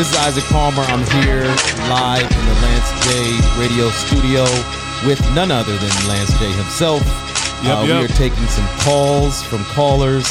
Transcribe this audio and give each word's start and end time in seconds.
This 0.00 0.12
is 0.12 0.16
Isaac 0.16 0.44
Palmer. 0.44 0.80
I'm 0.84 1.04
here 1.22 1.44
live 1.90 2.22
in 2.22 2.46
the 2.46 2.54
Lance 2.62 3.04
J 3.04 3.60
radio 3.60 3.90
studio 3.90 4.44
with 5.06 5.20
none 5.34 5.50
other 5.50 5.76
than 5.76 6.08
Lance 6.08 6.32
J 6.38 6.50
himself. 6.52 7.02
Yep, 7.62 7.76
Uh, 7.76 7.84
We 7.84 7.92
are 7.92 8.08
taking 8.08 8.46
some 8.46 8.66
calls 8.78 9.42
from 9.42 9.62
callers, 9.64 10.24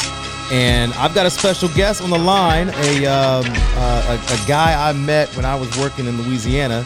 and 0.52 0.92
I've 0.96 1.14
got 1.14 1.28
a 1.28 1.30
special 1.30 1.70
guest 1.70 2.02
on 2.02 2.10
the 2.10 2.18
line. 2.18 2.70
A 2.70 3.06
um, 3.06 3.46
uh, 3.78 4.18
a, 4.18 4.34
a 4.34 4.48
guy 4.48 4.90
I 4.90 4.92
met 4.94 5.30
when 5.36 5.46
I 5.46 5.54
was 5.54 5.70
working 5.78 6.08
in 6.08 6.20
Louisiana. 6.20 6.84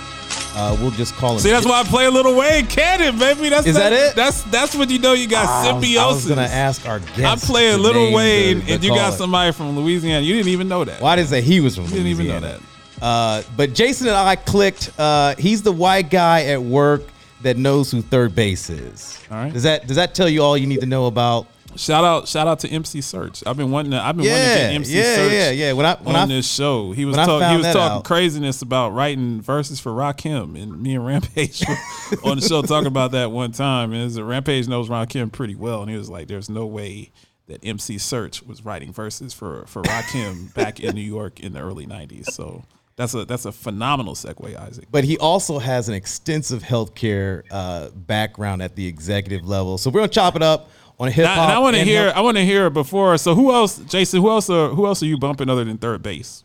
Uh, 0.53 0.75
we'll 0.81 0.91
just 0.91 1.15
call 1.15 1.35
him. 1.35 1.39
See, 1.39 1.51
that's 1.51 1.65
why 1.65 1.79
I 1.79 1.83
play 1.85 2.03
a 2.05 2.11
little 2.11 2.35
Wayne 2.35 2.67
Cannon, 2.67 3.17
baby. 3.17 3.47
That's 3.47 3.65
Is 3.65 3.75
that 3.75 3.93
it? 3.93 4.13
That's 4.13 4.43
that's 4.51 4.75
when 4.75 4.89
you 4.89 4.99
know 4.99 5.13
you 5.13 5.29
got 5.29 5.47
I 5.47 5.71
was, 5.71 5.81
symbiosis. 5.81 6.03
I 6.03 6.13
was 6.13 6.25
gonna 6.27 6.41
ask 6.41 6.85
our 6.85 6.99
guest. 6.99 7.47
I 7.47 7.47
play 7.47 7.71
a 7.71 7.77
little 7.77 8.11
Wayne, 8.11 8.59
the- 8.59 8.65
the 8.65 8.73
and 8.73 8.83
you 8.83 8.89
got 8.93 9.13
somebody 9.13 9.53
from 9.53 9.79
Louisiana. 9.79 10.19
You 10.25 10.33
didn't 10.35 10.49
even 10.49 10.67
know 10.67 10.83
that. 10.83 10.99
Why 10.99 11.15
did 11.15 11.27
I 11.27 11.29
say 11.29 11.41
he 11.41 11.61
was 11.61 11.75
from 11.75 11.85
You 11.85 11.91
didn't 11.91 12.07
even 12.07 12.27
know 12.27 12.39
Louisiana? 12.39 12.59
Uh, 13.03 13.43
but 13.57 13.73
Jason 13.73 14.07
and 14.07 14.15
I 14.15 14.35
clicked. 14.37 14.97
Uh, 14.97 15.35
he's 15.37 15.61
the 15.61 15.73
white 15.73 16.09
guy 16.09 16.45
at 16.45 16.61
work 16.61 17.03
that 17.41 17.57
knows 17.57 17.91
who 17.91 18.01
3rd 18.01 18.33
Bass 18.33 18.69
is. 18.69 19.19
All 19.29 19.37
right. 19.37 19.51
Does 19.53 19.63
that 19.63 19.87
does 19.87 19.97
that 19.97 20.15
tell 20.15 20.29
you 20.29 20.41
all 20.41 20.57
you 20.57 20.67
need 20.67 20.79
to 20.79 20.85
know 20.85 21.07
about? 21.07 21.47
Shout 21.75 22.03
out, 22.05 22.27
shout 22.27 22.47
out 22.47 22.59
to 22.59 22.69
MC 22.69 22.99
Serch. 22.99 23.43
I've 23.47 23.57
been 23.57 23.71
wanting 23.71 23.91
to. 23.91 23.99
I've 23.99 24.15
been 24.15 24.27
wanting 24.27 24.47
to 24.47 24.53
get 24.55 24.71
MC 24.73 24.95
yeah, 24.95 25.17
Serch 25.17 25.31
yeah, 25.31 25.49
yeah. 25.49 25.73
When 25.73 25.85
I 25.85 25.95
when 25.95 26.15
on 26.15 26.21
I 26.21 26.25
this 26.33 26.49
show. 26.49 26.91
He 26.91 27.03
was 27.03 27.15
talking. 27.15 27.49
He 27.49 27.57
was 27.57 27.65
talking 27.65 27.97
out- 27.97 28.03
craziness 28.05 28.61
about 28.61 28.91
writing 28.93 29.41
verses 29.41 29.79
for 29.79 29.91
Rakim, 29.91 30.61
and 30.61 30.81
me 30.81 30.95
and 30.95 31.05
Rampage 31.05 31.63
were 31.67 31.75
on 32.29 32.39
the 32.39 32.47
show 32.47 32.61
talking 32.61 32.87
about 32.87 33.11
that 33.11 33.31
one 33.31 33.51
time. 33.51 33.91
And 33.91 34.03
his- 34.03 34.21
Rampage 34.21 34.67
knows 34.67 34.87
Rakim 34.87 35.31
pretty 35.31 35.55
well, 35.55 35.81
and 35.81 35.89
he 35.89 35.97
was 35.97 36.09
like, 36.09 36.27
"There's 36.27 36.49
no 36.49 36.65
way." 36.65 37.11
That 37.47 37.59
MC 37.61 37.95
Serch 37.95 38.47
was 38.47 38.63
writing 38.63 38.93
verses 38.93 39.33
for 39.33 39.65
for 39.67 39.81
Rakim 39.81 40.53
back 40.53 40.79
in 40.79 40.95
New 40.95 41.01
York 41.01 41.41
in 41.41 41.51
the 41.51 41.59
early 41.59 41.85
'90s. 41.85 42.27
So 42.31 42.63
that's 42.95 43.13
a 43.13 43.25
that's 43.25 43.45
a 43.45 43.51
phenomenal 43.51 44.13
segue, 44.13 44.55
Isaac. 44.55 44.85
but 44.91 45.03
he 45.03 45.17
also 45.17 45.59
has 45.59 45.89
an 45.89 45.95
extensive 45.95 46.61
healthcare 46.61 47.43
uh, 47.51 47.89
background 47.89 48.61
at 48.61 48.75
the 48.75 48.85
executive 48.87 49.47
level. 49.47 49.77
So 49.77 49.89
we're 49.89 50.01
gonna 50.01 50.09
chop 50.09 50.35
it 50.35 50.43
up 50.43 50.69
on 50.99 51.11
hip 51.11 51.25
hop. 51.25 51.49
I 51.49 51.59
want 51.59 51.75
to 51.75 51.83
hear. 51.83 52.03
health- 52.03 52.15
I 52.17 52.21
want 52.21 52.37
to 52.37 52.45
hear 52.45 52.69
before. 52.69 53.17
So 53.17 53.33
who 53.35 53.51
else, 53.53 53.77
Jason? 53.79 54.21
Who 54.21 54.29
else? 54.29 54.49
Are, 54.49 54.69
who 54.69 54.85
else 54.85 55.01
are 55.01 55.07
you 55.07 55.17
bumping 55.17 55.49
other 55.49 55.63
than 55.63 55.77
3rd 55.77 56.01
Bass? 56.01 56.43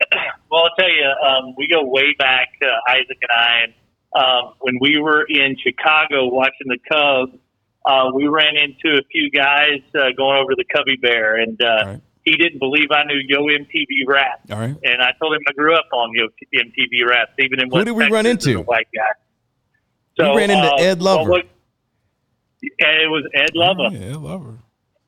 Well, 0.50 0.62
I'll 0.66 0.76
tell 0.78 0.88
you, 0.88 1.04
um, 1.26 1.54
we 1.58 1.66
go 1.66 1.82
way 1.84 2.14
back, 2.16 2.46
uh, 2.62 2.92
Isaac 2.92 3.18
and 3.22 3.30
I. 3.32 3.64
And 3.64 3.74
um, 4.14 4.54
when 4.60 4.78
we 4.80 4.98
were 5.00 5.24
in 5.28 5.56
Chicago 5.58 6.26
watching 6.28 6.68
the 6.68 6.78
Cubs, 6.88 7.32
uh, 7.84 8.12
we 8.14 8.28
ran 8.28 8.54
into 8.56 8.96
a 8.96 9.02
few 9.10 9.32
guys 9.32 9.80
uh, 9.96 10.10
going 10.16 10.38
over 10.40 10.50
to 10.52 10.56
the 10.56 10.64
Cubby 10.72 10.94
Bear, 10.94 11.34
and 11.40 11.60
uh, 11.60 11.66
All 11.66 11.84
right. 11.86 12.00
He 12.24 12.36
didn't 12.36 12.58
believe 12.58 12.88
I 12.90 13.04
knew 13.04 13.20
Yo 13.28 13.42
MTV 13.46 14.06
Rap. 14.06 14.40
All 14.50 14.58
right. 14.58 14.76
And 14.82 15.02
I 15.02 15.12
told 15.20 15.34
him 15.34 15.40
I 15.48 15.52
grew 15.52 15.74
up 15.76 15.86
on 15.92 16.10
Yo 16.14 16.26
MTV 16.54 17.08
Raps, 17.08 17.32
even 17.38 17.60
in 17.60 17.70
Who 17.70 17.84
did 17.84 17.92
we 17.92 18.04
Texas 18.04 18.12
run 18.14 18.26
into? 18.26 18.58
a 18.58 18.62
white 18.62 18.88
guy. 18.94 19.02
So 20.18 20.32
We 20.32 20.38
ran 20.38 20.50
into 20.50 20.66
uh, 20.72 20.76
Ed 20.78 21.02
Lover. 21.02 21.22
well, 21.30 21.38
what- 21.40 21.46
and 22.80 23.02
it 23.02 23.08
was 23.08 23.24
Ed 23.34 23.50
Lover. 23.54 23.94
Yeah, 23.94 24.16
Lover. 24.16 24.58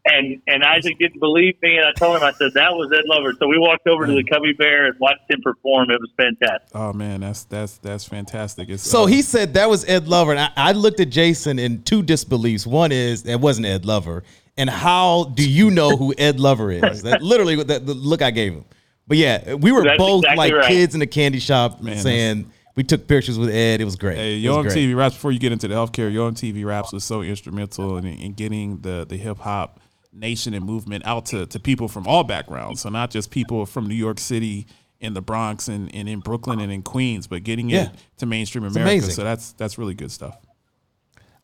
And 0.08 0.40
and 0.46 0.62
Isaac 0.62 0.98
didn't 1.00 1.18
believe 1.18 1.54
me, 1.62 1.78
and 1.78 1.86
I 1.88 1.92
told 1.92 2.16
him 2.16 2.22
I 2.22 2.30
said 2.32 2.52
that 2.54 2.72
was 2.74 2.92
Ed 2.92 3.06
Lover. 3.06 3.32
So 3.40 3.48
we 3.48 3.58
walked 3.58 3.88
over 3.88 4.06
to 4.06 4.12
the 4.12 4.22
Cubby 4.22 4.52
Bear 4.52 4.86
and 4.86 4.94
watched 5.00 5.28
him 5.28 5.40
perform. 5.42 5.90
It 5.90 5.98
was 6.00 6.10
fantastic. 6.16 6.68
Oh 6.76 6.92
man, 6.92 7.22
that's 7.22 7.42
that's 7.44 7.78
that's 7.78 8.04
fantastic. 8.06 8.68
It's, 8.68 8.84
So 8.84 9.02
uh, 9.02 9.06
he 9.06 9.20
said 9.22 9.54
that 9.54 9.68
was 9.68 9.84
Ed 9.88 10.06
Lover, 10.06 10.30
and 10.30 10.38
I, 10.40 10.50
I 10.56 10.72
looked 10.72 11.00
at 11.00 11.08
Jason 11.10 11.58
in 11.58 11.82
two 11.82 12.04
disbeliefs. 12.04 12.66
One 12.68 12.92
is 12.92 13.26
it 13.26 13.40
wasn't 13.40 13.66
Ed 13.66 13.84
Lover, 13.84 14.22
and 14.56 14.68
how 14.70 15.24
do 15.34 15.48
you 15.48 15.70
know 15.70 15.96
who 15.96 16.14
Ed 16.16 16.40
Lover 16.40 16.70
is? 16.70 17.02
That 17.02 17.22
literally 17.32 17.62
that 17.62 17.86
the 17.86 17.94
look 17.94 18.22
I 18.22 18.30
gave 18.30 18.52
him. 18.52 18.64
But 19.08 19.18
yeah, 19.18 19.54
we 19.54 19.70
were 19.72 19.84
That's 19.84 19.98
both 19.98 20.24
exactly 20.24 20.36
like 20.36 20.52
right. 20.52 20.68
kids 20.68 20.94
in 20.94 21.00
the 21.00 21.06
candy 21.06 21.38
shop 21.38 21.80
Man, 21.80 21.96
saying 21.98 22.50
we 22.74 22.82
took 22.82 23.06
pictures 23.06 23.38
with 23.38 23.50
Ed. 23.50 23.80
It 23.80 23.84
was 23.84 23.96
great. 23.96 24.16
Hey, 24.16 24.34
It 24.34 24.38
Yo 24.38 24.62
was 24.62 24.72
great. 24.74 24.88
MTV 24.88 24.96
Raps. 24.96 25.14
Before 25.14 25.30
you 25.32 25.38
get 25.38 25.52
into 25.52 25.68
the 25.68 25.74
healthcare, 25.74 26.12
Yo 26.12 26.30
MTV 26.30 26.64
Raps 26.64 26.92
was 26.92 27.04
so 27.04 27.22
instrumental 27.22 27.96
in, 27.98 28.04
in 28.06 28.32
getting 28.32 28.80
the 28.80 29.06
the 29.08 29.16
hip 29.16 29.38
hop 29.38 29.80
nation 30.12 30.54
and 30.54 30.64
movement 30.64 31.04
out 31.06 31.26
to, 31.26 31.44
to 31.46 31.60
people 31.60 31.88
from 31.88 32.06
all 32.06 32.24
backgrounds. 32.24 32.80
So 32.80 32.88
not 32.88 33.10
just 33.10 33.30
people 33.30 33.66
from 33.66 33.86
New 33.86 33.94
York 33.94 34.18
City, 34.18 34.66
in 34.98 35.12
the 35.12 35.20
Bronx, 35.20 35.68
and, 35.68 35.94
and 35.94 36.08
in 36.08 36.20
Brooklyn 36.20 36.58
and 36.58 36.72
in 36.72 36.82
Queens, 36.82 37.26
but 37.26 37.44
getting 37.44 37.68
Yeah. 37.68 37.82
it 37.84 37.90
to 38.16 38.24
mainstream 38.26 38.64
America. 38.64 39.10
So 39.10 39.22
that's 39.24 39.52
that's 39.52 39.76
really 39.76 39.92
good 39.94 40.10
stuff. 40.10 40.36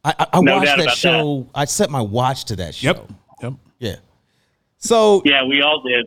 I, 0.05 0.15
I, 0.19 0.27
I 0.35 0.41
No 0.41 0.57
watched 0.57 0.67
that 0.67 0.81
about 0.81 0.97
show. 0.97 1.49
I 1.55 1.65
set 1.65 1.91
my 1.91 2.01
watch 2.01 2.45
to 2.47 2.57
that 2.57 2.75
show. 2.75 2.89
Yep. 2.89 3.11
Yep. 3.43 3.53
Yeah. 3.79 3.97
So 4.79 5.23
Yeah, 5.25 5.45
we 5.45 5.63
all 5.63 5.83
did. 5.83 6.07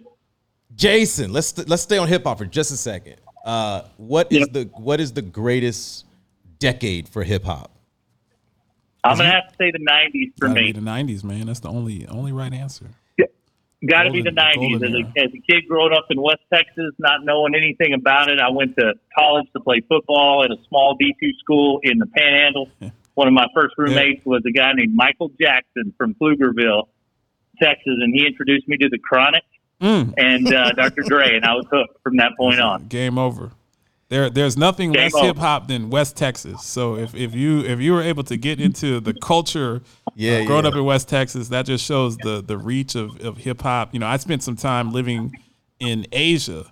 Jason, 0.75 1.31
let's 1.31 1.57
let's 1.67 1.83
stay 1.83 1.97
on 1.97 2.07
hip 2.07 2.23
hop 2.25 2.37
for 2.37 2.45
just 2.45 2.71
a 2.71 2.77
second. 2.77 3.15
Uh, 3.45 3.83
what 3.97 4.31
is 4.31 4.39
Yep. 4.39 4.51
the 4.51 4.63
what 4.81 4.99
is 4.99 5.13
the 5.13 5.21
greatest 5.21 6.05
decade 6.59 7.07
for 7.07 7.23
hip 7.23 7.43
hop? 7.45 7.71
I'm 9.05 9.17
gonna 9.17 9.29
have 9.31 9.47
to 9.49 9.55
say 9.57 9.71
the 9.71 9.79
'90s 9.79 10.33
for 10.37 10.49
me. 10.49 10.65
be 10.65 10.71
the 10.73 10.81
'90s, 10.81 11.23
man. 11.23 11.45
That's 11.45 11.59
the 11.61 11.69
only 11.69 12.05
only 12.07 12.31
right 12.33 12.51
answer. 12.51 12.87
Yeah. 13.17 13.25
Got 13.87 14.03
to 14.03 14.11
be 14.11 14.21
the 14.23 14.31
'90s. 14.31 14.75
As 14.83 14.93
a, 14.93 15.19
as 15.25 15.33
a 15.33 15.39
kid 15.49 15.67
growing 15.69 15.93
up 15.93 16.07
in 16.09 16.19
West 16.19 16.41
Texas, 16.51 16.91
not 16.97 17.23
knowing 17.23 17.53
anything 17.55 17.93
about 17.93 18.29
it, 18.29 18.39
I 18.39 18.49
went 18.49 18.75
to 18.77 18.93
college 19.17 19.45
to 19.53 19.59
play 19.61 19.81
football 19.87 20.43
at 20.43 20.49
a 20.51 20.57
small 20.67 20.97
D2 20.97 21.37
school 21.39 21.79
in 21.83 21.99
the 21.99 22.07
Panhandle. 22.07 22.67
One 23.15 23.27
of 23.27 23.33
my 23.33 23.47
first 23.55 23.75
roommates 23.77 24.25
was 24.25 24.41
a 24.47 24.51
guy 24.51 24.71
named 24.73 24.93
Michael 24.95 25.31
Jackson 25.41 25.93
from 25.97 26.13
Pflugerville, 26.15 26.83
Texas, 27.61 27.81
and 27.85 28.13
he 28.13 28.25
introduced 28.27 28.67
me 28.67 28.77
to 28.77 28.89
the 28.89 28.99
Chronic 28.99 29.43
Mm. 29.81 30.13
and 30.17 30.53
uh, 30.53 30.71
Dr. 30.71 31.01
Dre, 31.03 31.35
and 31.35 31.43
I 31.43 31.53
was 31.53 31.65
hooked 31.69 32.01
from 32.01 32.15
that 32.15 32.31
point 32.37 32.61
on. 32.61 32.87
Game 32.87 33.17
over. 33.17 33.51
There, 34.07 34.29
there's 34.29 34.55
nothing 34.55 34.93
Game 34.93 35.11
less 35.11 35.21
hip 35.21 35.35
hop 35.35 35.67
than 35.67 35.89
West 35.89 36.15
Texas. 36.15 36.63
So 36.63 36.95
if, 36.95 37.13
if 37.13 37.35
you 37.35 37.59
if 37.59 37.81
you 37.81 37.91
were 37.91 38.01
able 38.01 38.23
to 38.23 38.37
get 38.37 38.61
into 38.61 39.01
the 39.01 39.13
culture, 39.13 39.81
Yeah, 40.15 40.37
uh, 40.37 40.45
growing 40.45 40.63
yeah. 40.63 40.69
up 40.69 40.75
in 40.75 40.85
West 40.85 41.09
Texas, 41.09 41.49
that 41.49 41.65
just 41.65 41.83
shows 41.83 42.15
the 42.17 42.41
the 42.41 42.57
reach 42.57 42.95
of, 42.95 43.19
of 43.19 43.37
hip 43.39 43.61
hop. 43.63 43.93
You 43.93 43.99
know, 43.99 44.07
I 44.07 44.15
spent 44.15 44.43
some 44.43 44.55
time 44.55 44.93
living 44.93 45.33
in 45.81 46.07
Asia, 46.13 46.67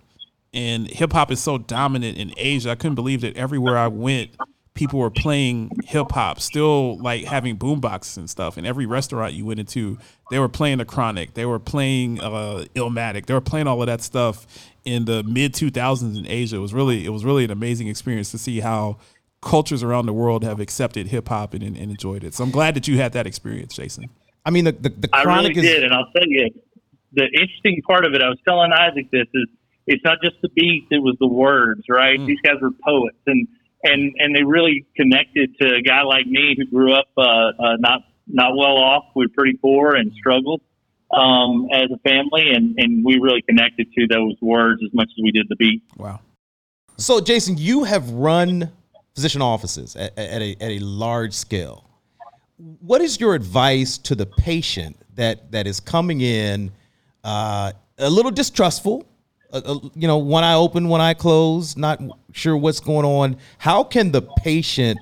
and 0.53 0.87
hip 0.87 1.11
hop 1.11 1.29
is 1.29 1.41
so 1.41 1.57
dominant 1.57 2.17
in 2.17 2.33
Asia. 2.37 2.69
I 2.71 2.75
couldn't 2.75 2.95
believe 2.95 3.19
that 3.21 3.35
everywhere 3.35 3.77
I 3.77 3.87
went, 3.87 4.29
people 4.73 4.99
were 4.99 5.11
playing 5.11 5.69
hip 5.85 6.11
hop, 6.11 6.39
still 6.39 6.97
like 6.97 7.25
having 7.25 7.57
boomboxes 7.57 8.17
and 8.17 8.29
stuff. 8.29 8.57
And 8.57 8.65
every 8.65 8.85
restaurant 8.85 9.33
you 9.33 9.45
went 9.45 9.59
into, 9.59 9.97
they 10.31 10.39
were 10.39 10.49
playing 10.49 10.79
the 10.79 10.85
Chronic, 10.85 11.35
they 11.35 11.45
were 11.45 11.59
playing 11.59 12.19
uh, 12.19 12.65
Illmatic, 12.75 13.27
they 13.27 13.33
were 13.33 13.41
playing 13.41 13.67
all 13.67 13.81
of 13.81 13.87
that 13.87 14.01
stuff 14.01 14.47
in 14.83 15.05
the 15.05 15.23
mid 15.23 15.53
2000s 15.53 16.17
in 16.17 16.27
Asia. 16.27 16.55
It 16.55 16.59
was 16.59 16.73
really 16.73 17.05
it 17.05 17.09
was 17.09 17.23
really 17.23 17.43
an 17.43 17.51
amazing 17.51 17.87
experience 17.87 18.31
to 18.31 18.37
see 18.37 18.59
how 18.59 18.97
cultures 19.41 19.83
around 19.83 20.05
the 20.05 20.13
world 20.13 20.43
have 20.43 20.59
accepted 20.59 21.07
hip 21.07 21.27
hop 21.27 21.53
and, 21.53 21.63
and 21.63 21.77
enjoyed 21.77 22.23
it. 22.23 22.33
So 22.33 22.43
I'm 22.43 22.51
glad 22.51 22.75
that 22.75 22.87
you 22.87 22.97
had 22.97 23.13
that 23.13 23.27
experience, 23.27 23.75
Jason. 23.75 24.09
I 24.45 24.49
mean, 24.49 24.65
the 24.65 24.71
the, 24.71 24.89
the 24.89 25.09
I 25.13 25.23
chronic 25.23 25.55
really 25.55 25.67
is 25.67 25.75
did, 25.75 25.83
and 25.83 25.93
I'll 25.93 26.11
tell 26.15 26.27
you, 26.27 26.49
the 27.13 27.25
interesting 27.25 27.81
part 27.85 28.05
of 28.05 28.13
it. 28.13 28.23
I 28.23 28.29
was 28.29 28.39
telling 28.47 28.71
Isaac 28.71 29.11
this 29.11 29.27
is 29.33 29.47
it's 29.85 30.03
not 30.03 30.17
just 30.23 30.37
the 30.41 30.49
beats; 30.49 30.87
it 30.91 31.01
was 31.01 31.15
the 31.19 31.27
words. 31.27 31.83
Right? 31.87 32.19
Mm. 32.19 32.25
These 32.25 32.41
guys 32.43 32.55
were 32.61 32.71
poets, 32.83 33.17
and 33.27 33.47
and 33.83 34.13
and 34.17 34.35
they 34.35 34.43
really 34.43 34.85
connected 34.95 35.55
to 35.61 35.75
a 35.75 35.81
guy 35.81 36.01
like 36.03 36.25
me 36.25 36.55
who 36.57 36.65
grew 36.65 36.93
up 36.93 37.07
uh, 37.17 37.21
uh, 37.21 37.75
not 37.79 38.01
not 38.27 38.55
well 38.55 38.77
off. 38.77 39.05
We 39.15 39.25
were 39.25 39.33
pretty 39.35 39.57
poor 39.57 39.95
and 39.95 40.11
struggled 40.13 40.61
um, 41.11 41.67
as 41.71 41.89
a 41.91 41.97
family, 41.99 42.51
and 42.53 42.75
and 42.77 43.03
we 43.05 43.19
really 43.19 43.41
connected 43.41 43.91
to 43.93 44.07
those 44.07 44.35
words 44.41 44.81
as 44.83 44.93
much 44.93 45.09
as 45.17 45.21
we 45.23 45.31
did 45.31 45.47
the 45.49 45.55
beat. 45.55 45.83
Wow. 45.97 46.21
So, 46.97 47.19
Jason, 47.19 47.57
you 47.57 47.83
have 47.85 48.09
run 48.11 48.71
physician 49.15 49.41
offices 49.41 49.95
at, 49.95 50.17
at, 50.17 50.41
a, 50.41 50.55
at 50.61 50.71
a 50.71 50.79
large 50.79 51.33
scale. 51.33 51.89
What 52.57 53.01
is 53.01 53.19
your 53.19 53.35
advice 53.35 53.97
to 53.99 54.15
the 54.15 54.25
patient 54.25 54.97
that 55.15 55.51
that 55.51 55.67
is 55.67 55.79
coming 55.79 56.21
in 56.21 56.71
uh, 57.23 57.73
a 57.97 58.09
little 58.09 58.31
distrustful? 58.31 59.05
You 59.53 60.07
know, 60.07 60.17
one 60.17 60.43
eye 60.43 60.55
open, 60.55 60.89
one 60.89 61.01
eye 61.01 61.13
closed, 61.13 61.77
not 61.77 62.01
sure 62.31 62.57
what's 62.57 62.79
going 62.79 63.05
on. 63.05 63.37
How 63.59 63.83
can 63.83 64.11
the 64.11 64.21
patient 64.21 64.99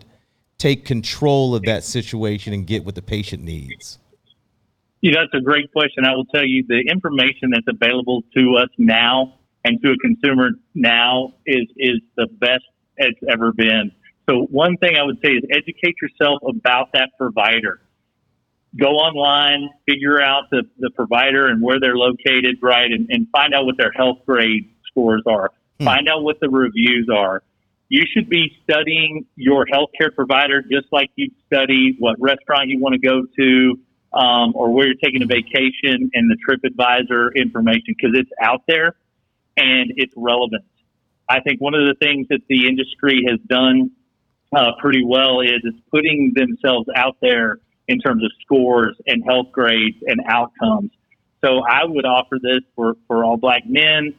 take 0.57 0.85
control 0.85 1.55
of 1.55 1.63
that 1.63 1.83
situation 1.83 2.53
and 2.53 2.67
get 2.67 2.83
what 2.85 2.95
the 2.95 3.01
patient 3.01 3.43
needs? 3.43 3.97
Yeah, 5.01 5.13
that's 5.15 5.33
a 5.33 5.43
great 5.43 5.71
question. 5.71 6.05
I 6.05 6.13
will 6.13 6.25
tell 6.25 6.45
you 6.45 6.63
the 6.67 6.83
information 6.91 7.51
that's 7.51 7.65
available 7.67 8.23
to 8.37 8.57
us 8.57 8.69
now 8.77 9.39
and 9.65 9.81
to 9.81 9.91
a 9.91 9.97
consumer 9.97 10.51
now 10.75 11.33
is 11.45 11.67
is 11.77 12.01
the 12.17 12.27
best 12.27 12.63
it's 12.97 13.19
ever 13.31 13.51
been. 13.51 13.91
So 14.29 14.47
one 14.51 14.77
thing 14.77 14.95
I 14.95 15.03
would 15.03 15.17
say 15.23 15.31
is 15.31 15.43
educate 15.49 15.95
yourself 16.01 16.39
about 16.47 16.93
that 16.93 17.09
provider. 17.17 17.81
Go 18.79 18.87
online, 18.87 19.69
figure 19.85 20.21
out 20.21 20.43
the, 20.49 20.63
the 20.79 20.89
provider 20.91 21.47
and 21.47 21.61
where 21.61 21.79
they're 21.79 21.97
located, 21.97 22.57
right, 22.61 22.91
and, 22.91 23.07
and 23.09 23.27
find 23.31 23.53
out 23.53 23.65
what 23.65 23.75
their 23.77 23.91
health 23.91 24.19
grade 24.25 24.69
scores 24.87 25.23
are. 25.27 25.51
Find 25.83 26.07
out 26.07 26.23
what 26.23 26.39
the 26.39 26.49
reviews 26.49 27.09
are. 27.13 27.43
You 27.89 28.03
should 28.13 28.29
be 28.29 28.55
studying 28.63 29.25
your 29.35 29.65
healthcare 29.65 30.13
provider 30.15 30.61
just 30.61 30.87
like 30.91 31.09
you 31.15 31.31
study 31.47 31.95
what 31.99 32.15
restaurant 32.19 32.69
you 32.69 32.79
want 32.79 32.93
to 32.93 32.99
go 32.99 33.23
to 33.37 33.79
um, 34.13 34.53
or 34.55 34.71
where 34.71 34.87
you're 34.87 34.95
taking 35.03 35.23
a 35.23 35.25
vacation 35.25 36.09
and 36.13 36.31
the 36.31 36.37
TripAdvisor 36.47 37.35
information 37.35 37.83
because 37.87 38.11
it's 38.13 38.29
out 38.41 38.61
there 38.67 38.95
and 39.57 39.93
it's 39.97 40.13
relevant. 40.15 40.65
I 41.27 41.39
think 41.41 41.61
one 41.61 41.73
of 41.73 41.81
the 41.81 41.95
things 41.99 42.27
that 42.29 42.41
the 42.47 42.67
industry 42.67 43.25
has 43.29 43.39
done 43.47 43.91
uh, 44.55 44.71
pretty 44.79 45.03
well 45.05 45.41
is 45.41 45.61
it's 45.63 45.79
putting 45.89 46.33
themselves 46.35 46.87
out 46.95 47.17
there 47.21 47.59
in 47.91 47.99
terms 47.99 48.23
of 48.23 48.31
scores 48.41 48.95
and 49.05 49.23
health 49.23 49.51
grades 49.51 49.97
and 50.07 50.21
outcomes. 50.27 50.91
So 51.43 51.59
I 51.59 51.85
would 51.85 52.05
offer 52.05 52.37
this 52.41 52.61
for, 52.75 52.95
for 53.07 53.25
all 53.25 53.37
black 53.37 53.63
men, 53.65 54.13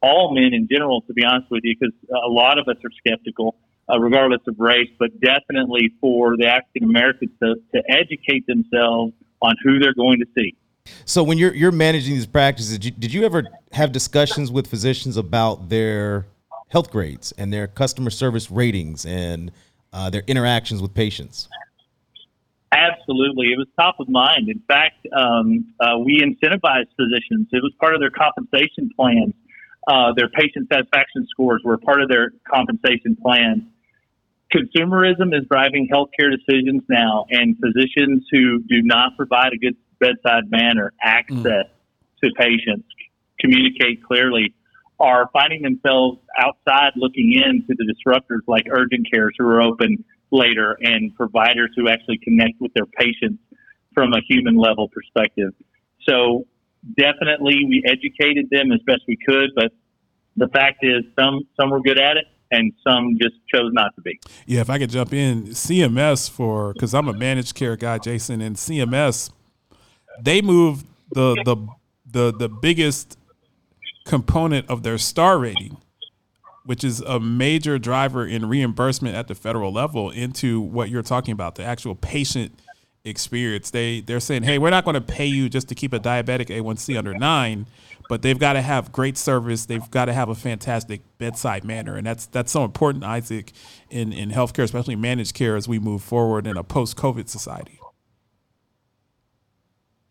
all 0.00 0.34
men 0.34 0.54
in 0.54 0.68
general, 0.70 1.02
to 1.02 1.12
be 1.12 1.24
honest 1.24 1.50
with 1.50 1.62
you, 1.64 1.74
because 1.78 1.94
a 2.10 2.28
lot 2.28 2.58
of 2.58 2.68
us 2.68 2.76
are 2.84 2.90
skeptical, 2.98 3.56
uh, 3.90 3.98
regardless 3.98 4.40
of 4.46 4.54
race, 4.58 4.88
but 4.98 5.10
definitely 5.20 5.92
for 6.00 6.36
the 6.36 6.46
African 6.46 6.84
Americans 6.84 7.30
to, 7.42 7.56
to 7.74 7.82
educate 7.88 8.46
themselves 8.46 9.12
on 9.42 9.54
who 9.62 9.78
they're 9.78 9.94
going 9.94 10.20
to 10.20 10.26
see. 10.36 10.54
So 11.04 11.22
when 11.22 11.36
you're 11.36 11.54
you're 11.54 11.72
managing 11.72 12.14
these 12.14 12.26
practices, 12.26 12.78
did 12.78 12.84
you, 12.86 12.90
did 12.92 13.12
you 13.12 13.24
ever 13.24 13.44
have 13.72 13.92
discussions 13.92 14.50
with 14.50 14.66
physicians 14.66 15.18
about 15.18 15.68
their 15.68 16.26
health 16.68 16.90
grades 16.90 17.32
and 17.36 17.52
their 17.52 17.66
customer 17.66 18.10
service 18.10 18.50
ratings 18.50 19.04
and 19.04 19.52
uh, 19.92 20.08
their 20.08 20.22
interactions 20.26 20.80
with 20.80 20.94
patients? 20.94 21.48
Absolutely. 22.72 23.46
It 23.46 23.58
was 23.58 23.66
top 23.78 23.98
of 23.98 24.08
mind. 24.08 24.48
In 24.48 24.60
fact, 24.68 25.06
um, 25.16 25.72
uh, 25.80 25.98
we 25.98 26.20
incentivized 26.20 26.92
physicians. 26.96 27.48
It 27.52 27.62
was 27.62 27.72
part 27.80 27.94
of 27.94 28.00
their 28.00 28.10
compensation 28.10 28.90
plans. 28.94 29.34
Uh, 29.86 30.12
their 30.14 30.28
patient 30.28 30.68
satisfaction 30.70 31.26
scores 31.30 31.62
were 31.64 31.78
part 31.78 32.02
of 32.02 32.08
their 32.10 32.32
compensation 32.52 33.16
plans. 33.22 33.62
Consumerism 34.54 35.34
is 35.34 35.46
driving 35.50 35.88
healthcare 35.92 36.30
decisions 36.30 36.82
now, 36.88 37.26
and 37.30 37.56
physicians 37.56 38.26
who 38.30 38.62
do 38.68 38.82
not 38.82 39.16
provide 39.16 39.52
a 39.54 39.58
good 39.58 39.76
bedside 39.98 40.50
manner, 40.50 40.92
access 41.02 41.66
to 42.22 42.30
patients, 42.36 42.86
communicate 43.40 44.02
clearly, 44.04 44.54
are 45.00 45.28
finding 45.32 45.62
themselves 45.62 46.18
outside 46.38 46.92
looking 46.96 47.32
into 47.34 47.74
the 47.76 47.94
disruptors 47.94 48.40
like 48.46 48.64
urgent 48.70 49.06
cares 49.12 49.32
who 49.38 49.46
are 49.46 49.62
open 49.62 50.04
later 50.30 50.78
and 50.80 51.14
providers 51.14 51.70
who 51.76 51.88
actually 51.88 52.18
connect 52.18 52.60
with 52.60 52.72
their 52.74 52.86
patients 52.86 53.42
from 53.94 54.12
a 54.12 54.20
human 54.28 54.56
level 54.56 54.88
perspective. 54.88 55.52
So 56.08 56.46
definitely 56.96 57.64
we 57.66 57.82
educated 57.86 58.48
them 58.50 58.72
as 58.72 58.80
best 58.86 59.02
we 59.08 59.16
could, 59.16 59.50
but 59.54 59.72
the 60.36 60.48
fact 60.48 60.78
is 60.82 61.04
some 61.18 61.40
some 61.58 61.70
were 61.70 61.80
good 61.80 62.00
at 62.00 62.16
it 62.16 62.26
and 62.50 62.72
some 62.86 63.18
just 63.20 63.34
chose 63.52 63.70
not 63.72 63.94
to 63.96 64.00
be. 64.00 64.18
Yeah, 64.46 64.60
if 64.60 64.70
I 64.70 64.78
could 64.78 64.90
jump 64.90 65.12
in, 65.12 65.48
CMS 65.48 66.30
for 66.30 66.72
because 66.72 66.94
I'm 66.94 67.08
a 67.08 67.12
managed 67.12 67.54
care 67.54 67.76
guy, 67.76 67.98
Jason, 67.98 68.40
and 68.40 68.56
CMS, 68.56 69.30
they 70.22 70.40
moved 70.40 70.86
the 71.12 71.34
the 71.44 71.56
the 72.10 72.32
the 72.36 72.48
biggest 72.48 73.18
component 74.06 74.68
of 74.70 74.82
their 74.82 74.98
star 74.98 75.38
rating, 75.38 75.76
which 76.68 76.84
is 76.84 77.00
a 77.00 77.18
major 77.18 77.78
driver 77.78 78.26
in 78.26 78.46
reimbursement 78.46 79.16
at 79.16 79.26
the 79.26 79.34
federal 79.34 79.72
level, 79.72 80.10
into 80.10 80.60
what 80.60 80.90
you're 80.90 81.02
talking 81.02 81.32
about, 81.32 81.54
the 81.54 81.64
actual 81.64 81.94
patient 81.94 82.52
experience. 83.04 83.70
They 83.70 84.02
they're 84.02 84.20
saying, 84.20 84.42
hey, 84.42 84.58
we're 84.58 84.68
not 84.68 84.84
going 84.84 84.92
to 84.92 85.00
pay 85.00 85.24
you 85.24 85.48
just 85.48 85.70
to 85.70 85.74
keep 85.74 85.94
a 85.94 85.98
diabetic 85.98 86.48
A1C 86.48 86.98
under 86.98 87.14
nine, 87.14 87.64
but 88.10 88.20
they've 88.20 88.38
got 88.38 88.52
to 88.52 88.60
have 88.60 88.92
great 88.92 89.16
service. 89.16 89.64
They've 89.64 89.90
got 89.90 90.04
to 90.04 90.12
have 90.12 90.28
a 90.28 90.34
fantastic 90.34 91.00
bedside 91.16 91.64
manner, 91.64 91.96
and 91.96 92.06
that's 92.06 92.26
that's 92.26 92.52
so 92.52 92.64
important, 92.64 93.02
Isaac, 93.02 93.52
in 93.88 94.12
in 94.12 94.28
healthcare, 94.28 94.64
especially 94.64 94.94
managed 94.94 95.32
care, 95.32 95.56
as 95.56 95.66
we 95.66 95.78
move 95.78 96.02
forward 96.02 96.46
in 96.46 96.58
a 96.58 96.62
post 96.62 96.98
COVID 96.98 97.30
society. 97.30 97.80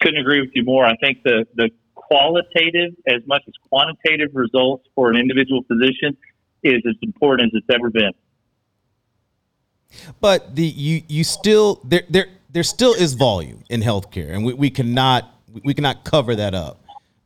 Couldn't 0.01 0.21
agree 0.21 0.41
with 0.41 0.49
you 0.55 0.63
more. 0.63 0.87
I 0.87 0.95
think 0.95 1.21
the 1.23 1.45
the 1.53 1.69
qualitative 1.93 2.95
as 3.07 3.21
much 3.27 3.43
as 3.47 3.53
quantitative 3.69 4.31
results 4.33 4.87
for 4.95 5.11
an 5.11 5.17
individual 5.17 5.61
physician 5.67 6.17
is 6.67 6.83
as 6.87 6.95
important 7.01 7.53
as 7.53 7.61
it's 7.61 7.75
ever 7.75 7.89
been. 7.89 8.13
But 10.19 10.55
the 10.55 10.63
you 10.63 11.01
you 11.07 11.23
still 11.23 11.81
there 11.83 12.03
there 12.09 12.27
there 12.51 12.63
still 12.63 12.93
is 12.93 13.13
volume 13.13 13.63
in 13.69 13.81
healthcare, 13.81 14.33
and 14.33 14.45
we, 14.45 14.53
we 14.53 14.69
cannot 14.69 15.33
we 15.63 15.73
cannot 15.73 16.03
cover 16.03 16.35
that 16.35 16.53
up. 16.53 16.79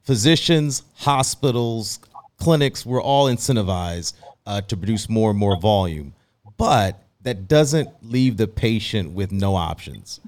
Physicians, 0.03 0.83
hospitals, 0.95 1.99
clinics, 2.37 2.85
we're 2.85 3.01
all 3.01 3.27
incentivized 3.27 4.13
uh, 4.45 4.61
to 4.61 4.77
produce 4.77 5.09
more 5.09 5.29
and 5.29 5.39
more 5.39 5.59
volume, 5.59 6.13
but 6.57 7.01
that 7.21 7.47
doesn't 7.47 7.89
leave 8.01 8.37
the 8.37 8.47
patient 8.47 9.11
with 9.11 9.31
no 9.31 9.55
options. 9.55 10.19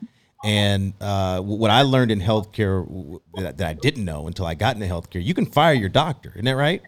And 0.44 0.94
uh, 1.00 1.40
what 1.40 1.72
I 1.72 1.84
learned 1.84 2.12
in 2.12 2.20
healthcare 2.20 3.20
that, 3.36 3.58
that 3.58 3.68
I 3.68 3.74
didn't 3.74 4.04
know 4.04 4.28
until 4.28 4.46
I 4.46 4.56
got 4.56 4.76
into 4.76 4.88
healthcare, 4.88 5.24
you 5.24 5.34
can 5.34 5.46
fire 5.46 5.74
your 5.74 5.90
doctor, 5.90 6.32
isn't 6.36 6.46
that 6.46 6.56
right? 6.56 6.82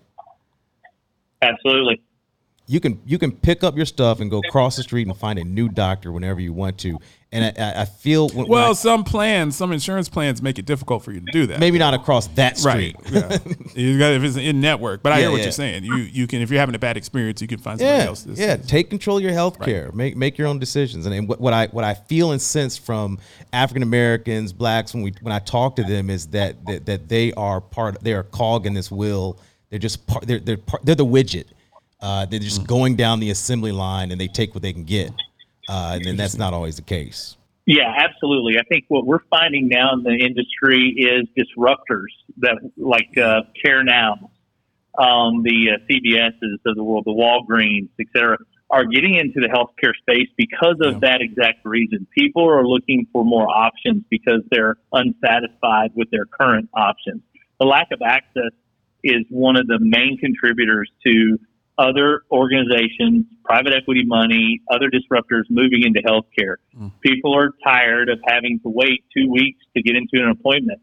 Absolutely. 1.41 2.01
You 2.67 2.79
can 2.79 2.99
you 3.05 3.17
can 3.19 3.31
pick 3.31 3.63
up 3.63 3.75
your 3.75 3.85
stuff 3.85 4.19
and 4.19 4.31
go 4.31 4.39
across 4.47 4.75
the 4.75 4.83
street 4.83 5.07
and 5.07 5.15
find 5.15 5.37
a 5.39 5.43
new 5.43 5.69
doctor 5.69 6.11
whenever 6.11 6.39
you 6.39 6.51
want 6.53 6.77
to. 6.79 6.97
And 7.31 7.53
I- 7.59 7.81
I, 7.81 7.85
feel 7.85 8.29
when, 8.29 8.37
when 8.37 8.47
Well, 8.47 8.69
I- 8.71 8.73
some 8.73 9.03
plans, 9.03 9.57
some 9.57 9.73
insurance 9.73 10.07
plans 10.07 10.41
make 10.41 10.57
it 10.57 10.65
difficult 10.65 11.03
for 11.03 11.11
you 11.11 11.19
to 11.19 11.31
do 11.33 11.47
that. 11.47 11.59
maybe 11.59 11.77
not 11.77 11.93
across 11.93 12.27
that 12.27 12.57
street. 12.57 12.95
Right. 13.11 13.11
Yeah. 13.11 13.37
you 13.75 13.99
got 13.99 14.13
if 14.13 14.23
it's 14.23 14.37
in 14.37 14.61
network, 14.61 15.03
but 15.03 15.11
I 15.11 15.17
Yeah, 15.17 15.21
hear 15.23 15.31
what 15.31 15.37
yeah. 15.37 15.43
you're 15.43 15.51
saying. 15.51 15.83
You 15.83 15.95
you 15.97 16.27
can 16.27 16.41
if 16.41 16.49
you're 16.49 16.59
having 16.61 16.75
a 16.75 16.79
bad 16.79 16.95
experience, 16.97 17.41
you 17.41 17.47
can 17.47 17.59
find 17.59 17.79
somebody 17.79 17.99
Yeah, 17.99 18.07
else. 18.07 18.25
Yeah. 18.25 18.55
Take 18.55 18.89
control 18.89 19.17
of 19.17 19.23
your 19.23 19.33
health 19.33 19.59
care. 19.59 19.91
Make 19.91 20.15
make 20.15 20.37
your 20.37 20.47
own 20.47 20.59
decisions. 20.59 21.05
And, 21.05 21.13
and 21.13 21.27
what, 21.27 21.39
what 21.41 21.53
I 21.53 21.67
what 21.67 21.83
I 21.83 21.93
feel 21.93 22.31
and 22.31 22.41
sense 22.41 22.77
from 22.77 23.19
African 23.53 23.83
Americans, 23.83 24.53
blacks, 24.53 24.93
when 24.93 25.03
we 25.03 25.13
when 25.21 25.33
I 25.33 25.39
talk 25.39 25.75
to 25.75 25.83
them 25.83 26.09
is 26.09 26.27
that, 26.27 26.65
that 26.65 26.85
that 26.85 27.09
they 27.09 27.31
are 27.33 27.59
part. 27.61 28.01
They 28.01 28.13
are 28.13 28.23
cog 28.23 28.65
in 28.65 28.73
this 28.73 28.89
wheel. 28.89 29.37
They're 29.69 29.79
just 29.79 30.07
part. 30.07 30.25
They're 30.25 30.39
they're 30.39 30.57
part, 30.57 30.85
they're 30.85 30.95
the 30.95 31.05
widget. 31.05 31.45
Uh, 32.05 32.23
they're 32.23 32.39
just 32.39 32.67
going 32.67 32.95
down 32.95 33.19
the 33.19 33.31
assembly 33.31 33.71
line 33.71 34.11
and 34.11 34.21
they 34.21 34.27
take 34.27 34.53
what 34.53 34.61
they 34.61 34.71
can 34.71 34.83
get. 34.83 35.11
Uh, 35.67 35.93
and 35.95 36.05
then 36.05 36.15
that's 36.15 36.37
not 36.37 36.53
always 36.53 36.75
the 36.75 36.83
case. 36.83 37.35
Yeah, 37.65 37.91
absolutely. 37.97 38.59
I 38.59 38.63
think 38.69 38.85
what 38.89 39.07
we're 39.07 39.23
finding 39.31 39.67
now 39.67 39.91
in 39.93 40.03
the 40.03 40.11
industry 40.13 40.93
is 40.95 41.27
disruptors 41.35 42.13
that 42.37 42.57
like 42.77 43.17
uh, 43.17 43.41
Care 43.59 43.83
Now, 43.83 44.29
um, 44.99 45.41
the 45.41 45.71
uh, 45.73 45.77
CVS's 45.89 46.59
of 46.67 46.75
the 46.75 46.83
world, 46.83 47.05
the 47.05 47.11
Walgreens, 47.11 47.89
et 47.99 48.05
cetera, 48.15 48.37
are 48.69 48.85
getting 48.85 49.15
into 49.15 49.39
the 49.39 49.47
healthcare 49.47 49.93
space 49.95 50.29
because 50.37 50.75
of 50.81 51.01
that 51.01 51.21
exact 51.21 51.65
reason. 51.65 52.05
People 52.15 52.47
are 52.47 52.67
looking 52.67 53.07
for 53.11 53.25
more 53.25 53.47
options 53.47 54.03
because 54.11 54.41
they're 54.51 54.75
unsatisfied 54.93 55.89
with 55.95 56.11
their 56.11 56.25
current 56.25 56.69
options. 56.75 57.23
The 57.59 57.65
lack 57.65 57.87
of 57.91 58.03
access 58.05 58.51
is 59.03 59.25
one 59.29 59.55
of 59.55 59.65
the 59.65 59.79
main 59.79 60.19
contributors 60.19 60.91
to 61.03 61.39
other 61.77 62.21
organizations, 62.31 63.25
private 63.43 63.73
equity 63.73 64.03
money, 64.05 64.61
other 64.71 64.89
disruptors 64.89 65.43
moving 65.49 65.83
into 65.83 66.01
healthcare. 66.01 66.55
People 67.01 67.35
are 67.35 67.51
tired 67.63 68.09
of 68.09 68.19
having 68.25 68.59
to 68.63 68.69
wait 68.69 69.03
two 69.15 69.29
weeks 69.29 69.59
to 69.75 69.81
get 69.81 69.95
into 69.95 70.23
an 70.23 70.29
appointment 70.29 70.81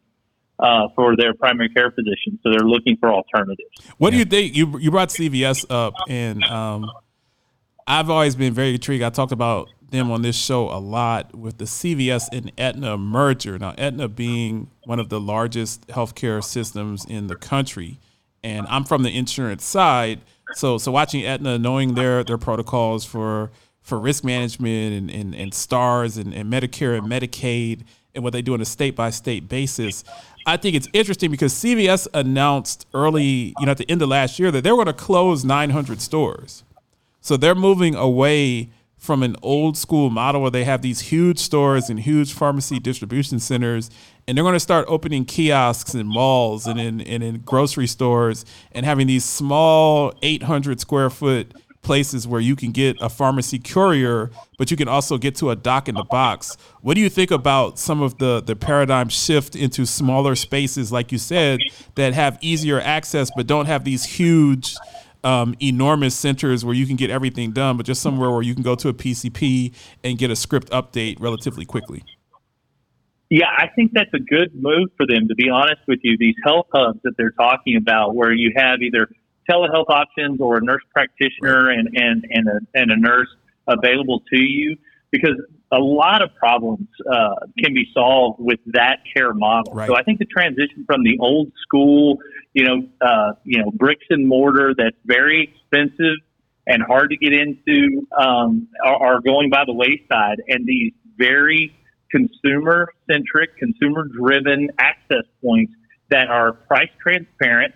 uh, 0.58 0.88
for 0.94 1.16
their 1.16 1.34
primary 1.34 1.68
care 1.70 1.90
physician, 1.90 2.38
so 2.42 2.50
they're 2.50 2.66
looking 2.66 2.96
for 2.98 3.10
alternatives. 3.10 3.70
What 3.98 4.10
do 4.10 4.18
you 4.18 4.24
think? 4.24 4.54
You 4.54 4.78
you 4.78 4.90
brought 4.90 5.08
CVS 5.08 5.66
up, 5.70 5.94
and 6.08 6.44
um, 6.44 6.90
I've 7.86 8.10
always 8.10 8.36
been 8.36 8.52
very 8.52 8.74
intrigued. 8.74 9.02
I 9.02 9.10
talked 9.10 9.32
about 9.32 9.68
them 9.90 10.10
on 10.10 10.22
this 10.22 10.36
show 10.36 10.70
a 10.70 10.78
lot 10.78 11.34
with 11.34 11.58
the 11.58 11.64
CVS 11.64 12.28
and 12.32 12.52
Aetna 12.56 12.96
merger. 12.96 13.58
Now, 13.58 13.74
Aetna 13.76 14.08
being 14.08 14.70
one 14.84 14.98
of 14.98 15.08
the 15.08 15.20
largest 15.20 15.86
healthcare 15.88 16.42
systems 16.42 17.04
in 17.04 17.26
the 17.26 17.36
country, 17.36 17.98
and 18.42 18.66
I'm 18.68 18.84
from 18.84 19.02
the 19.02 19.16
insurance 19.16 19.64
side, 19.64 20.20
so 20.54 20.78
so 20.78 20.92
watching 20.92 21.24
Aetna, 21.24 21.58
knowing 21.58 21.94
their 21.94 22.24
their 22.24 22.38
protocols 22.38 23.04
for 23.04 23.50
for 23.82 23.98
risk 23.98 24.24
management 24.24 24.94
and, 24.94 25.10
and, 25.10 25.34
and 25.34 25.52
stars 25.52 26.16
and, 26.16 26.32
and 26.32 26.52
Medicare 26.52 26.96
and 26.96 27.06
Medicaid 27.08 27.82
and 28.14 28.22
what 28.22 28.32
they 28.32 28.42
do 28.42 28.54
on 28.54 28.60
a 28.60 28.64
state 28.64 28.94
by 28.94 29.10
state 29.10 29.48
basis. 29.48 30.04
I 30.46 30.56
think 30.56 30.76
it's 30.76 30.88
interesting 30.92 31.30
because 31.30 31.52
CVS 31.52 32.06
announced 32.14 32.86
early, 32.94 33.54
you 33.58 33.66
know, 33.66 33.72
at 33.72 33.78
the 33.78 33.90
end 33.90 34.02
of 34.02 34.08
last 34.08 34.38
year 34.38 34.50
that 34.50 34.62
they 34.62 34.70
were 34.70 34.84
going 34.84 34.86
to 34.86 34.92
close 34.92 35.44
900 35.44 36.00
stores. 36.00 36.64
So 37.20 37.36
they're 37.36 37.54
moving 37.54 37.94
away 37.94 38.70
from 38.96 39.22
an 39.22 39.36
old 39.42 39.76
school 39.76 40.10
model 40.10 40.42
where 40.42 40.50
they 40.50 40.64
have 40.64 40.82
these 40.82 41.00
huge 41.00 41.38
stores 41.38 41.90
and 41.90 41.98
huge 42.00 42.32
pharmacy 42.32 42.78
distribution 42.78 43.40
centers 43.40 43.90
and 44.26 44.36
they're 44.36 44.44
going 44.44 44.54
to 44.54 44.60
start 44.60 44.84
opening 44.88 45.24
kiosks 45.24 45.94
in 45.94 46.06
malls 46.06 46.66
and 46.66 46.80
in 46.80 47.00
and 47.00 47.22
in 47.22 47.40
grocery 47.40 47.86
stores 47.86 48.44
and 48.72 48.86
having 48.86 49.06
these 49.06 49.24
small 49.24 50.12
800 50.22 50.80
square 50.80 51.10
foot 51.10 51.52
places 51.82 52.28
where 52.28 52.40
you 52.40 52.54
can 52.54 52.70
get 52.70 52.96
a 53.00 53.08
pharmacy 53.08 53.58
courier, 53.58 54.30
but 54.56 54.70
you 54.70 54.76
can 54.76 54.86
also 54.88 55.18
get 55.18 55.34
to 55.34 55.50
a 55.50 55.56
doc 55.56 55.88
in 55.88 55.96
the 55.96 56.04
box. 56.04 56.56
What 56.80 56.94
do 56.94 57.00
you 57.00 57.08
think 57.08 57.30
about 57.30 57.78
some 57.78 58.00
of 58.00 58.18
the 58.18 58.40
the 58.40 58.56
paradigm 58.56 59.08
shift 59.08 59.56
into 59.56 59.84
smaller 59.84 60.34
spaces, 60.36 60.92
like 60.92 61.12
you 61.12 61.18
said, 61.18 61.60
that 61.96 62.14
have 62.14 62.38
easier 62.40 62.80
access 62.80 63.30
but 63.36 63.46
don't 63.46 63.66
have 63.66 63.84
these 63.84 64.04
huge 64.04 64.76
um, 65.24 65.54
enormous 65.60 66.14
centers 66.14 66.64
where 66.64 66.74
you 66.74 66.86
can 66.86 66.96
get 66.96 67.10
everything 67.10 67.52
done, 67.52 67.76
but 67.76 67.86
just 67.86 68.02
somewhere 68.02 68.30
where 68.30 68.42
you 68.42 68.54
can 68.54 68.62
go 68.62 68.74
to 68.74 68.88
a 68.88 68.94
PCP 68.94 69.72
and 70.02 70.18
get 70.18 70.30
a 70.30 70.36
script 70.36 70.70
update 70.70 71.16
relatively 71.20 71.64
quickly. 71.64 72.02
Yeah, 73.34 73.46
I 73.56 73.68
think 73.74 73.92
that's 73.94 74.12
a 74.12 74.18
good 74.18 74.50
move 74.54 74.90
for 74.98 75.06
them, 75.06 75.26
to 75.28 75.34
be 75.34 75.48
honest 75.48 75.80
with 75.88 76.00
you. 76.02 76.18
These 76.18 76.34
health 76.44 76.66
hubs 76.70 77.00
that 77.04 77.14
they're 77.16 77.30
talking 77.30 77.76
about, 77.78 78.14
where 78.14 78.30
you 78.30 78.52
have 78.56 78.82
either 78.82 79.08
telehealth 79.50 79.88
options 79.88 80.38
or 80.38 80.58
a 80.58 80.60
nurse 80.60 80.82
practitioner 80.92 81.70
and, 81.70 81.88
and, 81.94 82.26
and, 82.28 82.46
a, 82.46 82.60
and 82.74 82.90
a 82.90 82.96
nurse 82.96 83.30
available 83.66 84.20
to 84.34 84.38
you, 84.38 84.76
because 85.10 85.40
a 85.72 85.78
lot 85.78 86.20
of 86.20 86.28
problems 86.34 86.86
uh, 87.10 87.46
can 87.56 87.72
be 87.72 87.88
solved 87.94 88.38
with 88.38 88.60
that 88.66 88.98
care 89.16 89.32
model. 89.32 89.72
Right. 89.72 89.88
So 89.88 89.96
I 89.96 90.02
think 90.02 90.18
the 90.18 90.26
transition 90.26 90.84
from 90.86 91.02
the 91.02 91.16
old 91.18 91.52
school, 91.62 92.18
you 92.52 92.64
know, 92.64 92.86
uh, 93.00 93.32
you 93.44 93.62
know, 93.62 93.70
bricks 93.70 94.04
and 94.10 94.28
mortar 94.28 94.74
that's 94.76 94.98
very 95.06 95.48
expensive 95.48 96.18
and 96.66 96.82
hard 96.82 97.08
to 97.08 97.16
get 97.16 97.32
into 97.32 98.06
um, 98.14 98.68
are, 98.84 99.14
are 99.14 99.20
going 99.22 99.48
by 99.48 99.64
the 99.64 99.72
wayside, 99.72 100.42
and 100.48 100.66
these 100.66 100.92
very 101.16 101.74
consumer 102.12 102.92
centric, 103.10 103.56
consumer 103.56 104.06
driven 104.06 104.68
access 104.78 105.24
points 105.42 105.72
that 106.10 106.28
are 106.28 106.52
price 106.52 106.90
transparent 107.02 107.74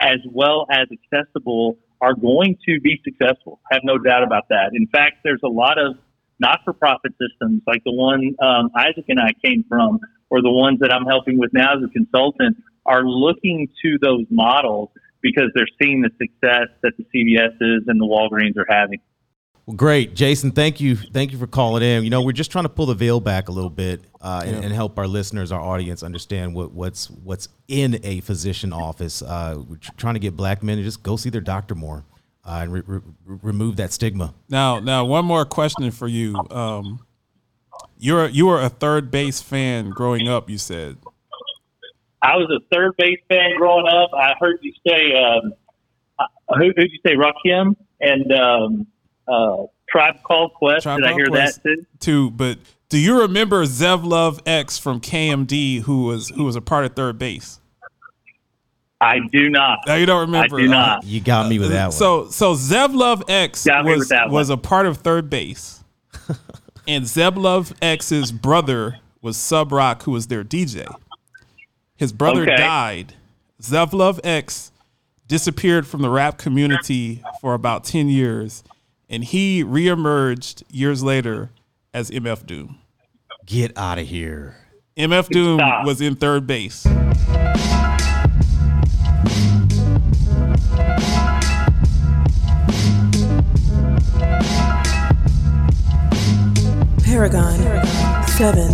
as 0.00 0.18
well 0.32 0.66
as 0.70 0.86
accessible 0.92 1.78
are 2.00 2.14
going 2.14 2.56
to 2.66 2.80
be 2.80 3.00
successful. 3.04 3.60
Have 3.70 3.80
no 3.84 3.98
doubt 3.98 4.22
about 4.22 4.48
that. 4.50 4.70
In 4.74 4.86
fact, 4.86 5.16
there's 5.24 5.40
a 5.44 5.48
lot 5.48 5.78
of 5.78 5.96
not 6.38 6.60
for 6.64 6.72
profit 6.74 7.12
systems 7.12 7.62
like 7.66 7.82
the 7.84 7.92
one 7.92 8.34
um, 8.42 8.70
Isaac 8.76 9.06
and 9.08 9.18
I 9.18 9.32
came 9.42 9.64
from, 9.68 10.00
or 10.28 10.42
the 10.42 10.50
ones 10.50 10.80
that 10.80 10.92
I'm 10.92 11.06
helping 11.06 11.38
with 11.38 11.50
now 11.54 11.76
as 11.76 11.82
a 11.82 11.88
consultant, 11.88 12.58
are 12.84 13.02
looking 13.04 13.68
to 13.82 13.98
those 14.00 14.26
models 14.30 14.90
because 15.22 15.50
they're 15.54 15.68
seeing 15.82 16.02
the 16.02 16.10
success 16.20 16.68
that 16.82 16.92
the 16.98 17.04
CVSs 17.04 17.88
and 17.88 18.00
the 18.00 18.04
Walgreens 18.04 18.56
are 18.58 18.66
having. 18.68 19.00
Well, 19.66 19.74
great, 19.76 20.14
Jason. 20.14 20.52
Thank 20.52 20.80
you, 20.80 20.94
thank 20.94 21.32
you 21.32 21.38
for 21.38 21.48
calling 21.48 21.82
in. 21.82 22.04
You 22.04 22.10
know, 22.10 22.22
we're 22.22 22.30
just 22.30 22.52
trying 22.52 22.64
to 22.64 22.68
pull 22.68 22.86
the 22.86 22.94
veil 22.94 23.18
back 23.18 23.48
a 23.48 23.52
little 23.52 23.70
bit 23.70 24.00
uh, 24.20 24.44
and, 24.46 24.64
and 24.64 24.72
help 24.72 24.96
our 24.96 25.08
listeners, 25.08 25.50
our 25.50 25.60
audience, 25.60 26.04
understand 26.04 26.54
what, 26.54 26.70
what's 26.70 27.10
what's 27.10 27.48
in 27.66 27.98
a 28.04 28.20
physician 28.20 28.72
office. 28.72 29.22
Uh, 29.22 29.60
we're 29.68 29.80
trying 29.96 30.14
to 30.14 30.20
get 30.20 30.36
black 30.36 30.62
men 30.62 30.76
to 30.76 30.84
just 30.84 31.02
go 31.02 31.16
see 31.16 31.30
their 31.30 31.40
doctor 31.40 31.74
more 31.74 32.04
uh, 32.44 32.60
and 32.62 32.72
re- 32.72 32.82
re- 32.86 33.00
remove 33.24 33.74
that 33.76 33.92
stigma. 33.92 34.32
Now, 34.48 34.78
now, 34.78 35.04
one 35.04 35.24
more 35.24 35.44
question 35.44 35.90
for 35.90 36.06
you. 36.06 36.36
Um, 36.50 37.04
you're 37.98 38.28
you 38.28 38.46
were 38.46 38.62
a 38.62 38.70
3rd 38.70 39.10
Bass 39.10 39.42
fan 39.42 39.90
growing 39.90 40.28
up. 40.28 40.48
You 40.48 40.58
said 40.58 40.96
I 42.22 42.36
was 42.36 42.48
a 42.50 42.74
3rd 42.74 42.96
Bass 42.98 43.18
fan 43.28 43.56
growing 43.56 43.86
up. 43.88 44.10
I 44.14 44.34
heard 44.38 44.58
you 44.62 44.72
say, 44.86 45.12
um, 45.14 45.54
uh, 46.20 46.56
who 46.56 46.72
did 46.72 46.92
you 46.92 47.00
say, 47.04 47.16
Rakim 47.16 47.74
and 48.00 48.32
um, 48.32 48.86
uh, 49.28 49.64
Tribe 49.88 50.22
Called 50.24 50.52
Quest? 50.54 50.82
Tribe 50.84 51.00
did 51.00 51.06
I 51.08 51.12
hear 51.14 51.26
Quest. 51.26 51.62
that 51.62 51.68
too? 51.76 51.86
too, 52.00 52.30
but 52.30 52.58
do 52.88 52.98
you 52.98 53.20
remember 53.22 53.64
Zev 53.64 54.04
Love 54.04 54.40
X 54.46 54.78
from 54.78 55.00
KMD, 55.00 55.82
who 55.82 56.04
was 56.04 56.28
who 56.30 56.44
was 56.44 56.56
a 56.56 56.60
part 56.60 56.84
of 56.84 56.94
3rd 56.94 57.18
Bass? 57.18 57.60
I 59.00 59.18
do 59.30 59.50
not. 59.50 59.80
Now 59.86 59.94
you 59.96 60.06
don't 60.06 60.20
remember. 60.22 60.56
I 60.56 60.62
do 60.62 60.68
not. 60.68 61.04
You 61.04 61.20
got 61.20 61.48
me 61.48 61.58
with 61.58 61.70
that 61.70 61.86
one. 61.86 61.92
So 61.92 62.28
so 62.30 62.54
Zev 62.54 62.94
Love 62.94 63.22
X 63.28 63.66
was 63.66 63.98
with 64.00 64.08
that 64.08 64.26
one. 64.26 64.32
was 64.34 64.50
a 64.50 64.56
part 64.56 64.86
of 64.86 65.02
3rd 65.02 65.28
Bass, 65.28 65.84
and 66.88 67.04
Zev 67.04 67.36
Love 67.36 67.74
X's 67.82 68.32
brother 68.32 68.98
was 69.20 69.36
Subroc, 69.36 70.02
who 70.04 70.12
was 70.12 70.28
their 70.28 70.44
DJ. 70.44 70.86
His 71.96 72.12
brother 72.12 72.42
Okay. 72.42 72.56
died. 72.56 73.14
Zev 73.60 73.92
Love 73.92 74.20
X 74.24 74.70
disappeared 75.28 75.86
from 75.86 76.02
the 76.02 76.08
rap 76.10 76.38
community 76.38 77.22
for 77.40 77.52
about 77.54 77.84
ten 77.84 78.08
years, 78.08 78.62
and 79.08 79.24
he 79.24 79.64
reemerged 79.64 80.62
years 80.70 81.02
later 81.02 81.50
as 81.94 82.10
MF 82.10 82.46
Doom. 82.46 82.78
Get 83.44 83.76
out 83.78 83.98
of 83.98 84.06
here. 84.06 84.56
MF 84.96 85.28
Doom 85.28 85.58
Stop. 85.58 85.86
was 85.86 86.00
in 86.00 86.16
3rd 86.16 86.46
Bass. 86.46 86.86
Paragon 97.04 97.86
7 98.26 98.70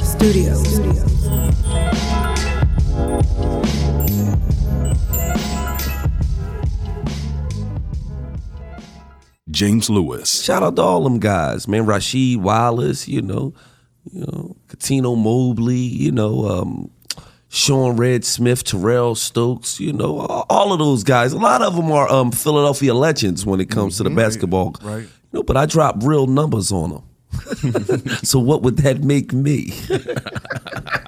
Studios. 0.00 1.21
James 9.62 9.88
Lewis, 9.88 10.42
Shout 10.42 10.64
out 10.64 10.74
to 10.74 10.82
all 10.82 11.04
them 11.04 11.20
guys, 11.20 11.68
man. 11.68 11.86
Rasheed 11.86 12.38
Wallace, 12.38 13.06
you 13.06 13.22
know, 13.22 13.54
you 14.12 14.22
know, 14.22 14.56
Cuttino 14.66 15.16
Mobley, 15.16 15.76
you 15.76 16.10
know, 16.10 16.48
um, 16.48 16.90
Sean 17.48 17.96
Red 17.96 18.24
Smith, 18.24 18.64
Terrell 18.64 19.14
Stokes, 19.14 19.78
you 19.78 19.92
know, 19.92 20.18
all, 20.18 20.72
of 20.72 20.80
those 20.80 21.04
guys. 21.04 21.32
A 21.32 21.38
lot 21.38 21.62
of 21.62 21.76
them 21.76 21.92
are 21.92 22.10
um, 22.10 22.32
Philadelphia 22.32 22.92
legends 22.92 23.46
when 23.46 23.60
it 23.60 23.70
comes 23.70 23.98
to 23.98 24.02
the 24.02 24.10
basketball. 24.10 24.74
right. 24.82 25.02
You 25.02 25.08
know, 25.30 25.42
but 25.44 25.56
I 25.56 25.66
drop 25.66 25.94
real 26.02 26.26
numbers 26.26 26.72
on 26.72 26.90
them. 26.90 28.08
so 28.24 28.40
what 28.40 28.62
would 28.62 28.78
that 28.78 29.04
make 29.04 29.32
me? 29.32 29.72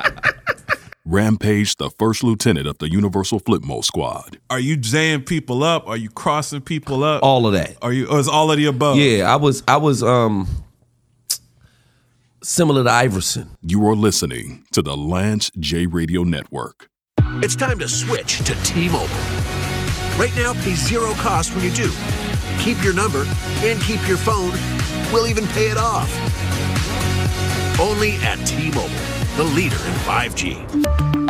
Rampage, 1.06 1.76
the 1.76 1.90
first 1.98 2.24
lieutenant 2.24 2.66
of 2.66 2.78
the 2.78 2.90
Universal 2.90 3.40
Flipmode 3.40 3.84
Squad. 3.84 4.38
Are 4.48 4.58
you 4.58 4.76
jaying 4.76 5.22
people 5.22 5.62
up? 5.62 5.86
Are 5.86 5.98
you 5.98 6.08
crossing 6.08 6.62
people 6.62 7.04
up? 7.04 7.22
all 7.22 7.46
of 7.46 7.52
that. 7.52 7.76
Are 7.82 7.92
you? 7.92 8.06
Or 8.06 8.18
is 8.18 8.28
all 8.28 8.50
of 8.50 8.56
the 8.56 8.64
above? 8.66 8.96
Yeah, 8.96 9.30
I 9.30 9.36
was 9.36 9.62
I 9.68 9.76
was 9.76 10.02
um 10.02 10.48
similar 12.42 12.84
to 12.84 12.90
Iverson. 12.90 13.50
You 13.62 13.86
are 13.86 13.94
listening 13.94 14.64
to 14.72 14.80
the 14.80 14.96
Lance 14.96 15.50
J 15.58 15.86
Radio 15.86 16.22
Network. 16.22 16.88
It's 17.42 17.56
time 17.56 17.78
to 17.80 17.88
switch 17.88 18.38
to 18.38 18.54
T-Mobile. 18.64 19.06
Right 20.16 20.32
now, 20.36 20.54
pay 20.62 20.74
zero 20.74 21.12
cost 21.14 21.54
when 21.54 21.64
you 21.64 21.70
do. 21.72 21.90
Keep 22.60 22.82
your 22.82 22.94
number 22.94 23.26
and 23.58 23.80
keep 23.82 24.06
your 24.08 24.16
phone. 24.16 24.52
We'll 25.12 25.26
even 25.26 25.46
pay 25.48 25.66
it 25.70 25.76
off. 25.76 26.08
Only 27.80 28.12
at 28.18 28.36
T-Mobile, 28.46 28.88
the 29.36 29.44
leader 29.44 29.74
in 29.74 29.94
5G. 30.04 31.24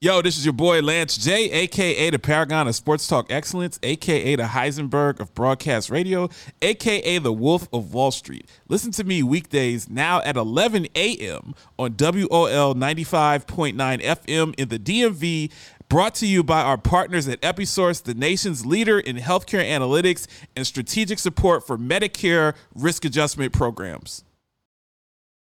Yo, 0.00 0.22
this 0.22 0.38
is 0.38 0.44
your 0.44 0.52
boy 0.52 0.80
Lance 0.80 1.16
J, 1.16 1.50
aka 1.50 2.10
the 2.10 2.18
Paragon 2.18 2.68
of 2.68 2.74
Sports 2.74 3.06
Talk 3.06 3.32
Excellence, 3.32 3.78
aka 3.82 4.36
the 4.36 4.44
Heisenberg 4.44 5.18
of 5.20 5.34
Broadcast 5.34 5.90
Radio, 5.90 6.28
aka 6.62 7.18
the 7.18 7.32
Wolf 7.32 7.68
of 7.72 7.92
Wall 7.94 8.10
Street. 8.12 8.48
Listen 8.68 8.90
to 8.92 9.04
me 9.04 9.22
weekdays 9.22 9.88
now 9.88 10.20
at 10.22 10.36
11 10.36 10.86
a.m. 10.94 11.54
on 11.78 11.96
WOL 11.98 12.74
95.9 12.74 13.74
FM 13.76 14.54
in 14.56 14.68
the 14.68 14.78
DMV. 14.78 15.52
Brought 15.88 16.14
to 16.16 16.26
you 16.26 16.44
by 16.44 16.62
our 16.62 16.78
partners 16.78 17.26
at 17.26 17.40
Episource, 17.40 18.02
the 18.02 18.14
nation's 18.14 18.66
leader 18.66 19.00
in 19.00 19.16
healthcare 19.16 19.64
analytics 19.64 20.26
and 20.54 20.66
strategic 20.66 21.18
support 21.18 21.66
for 21.66 21.78
Medicare 21.78 22.54
risk 22.74 23.04
adjustment 23.04 23.52
programs. 23.52 24.22